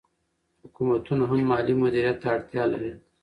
حکومتونه 0.61 1.23
هم 1.29 1.41
مالي 1.49 1.73
مدیریت 1.83 2.17
ته 2.21 2.27
اړتیا 2.35 2.63
لري. 2.71 2.91